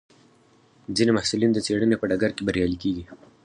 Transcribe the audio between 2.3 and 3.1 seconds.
کې بریالي کېږي.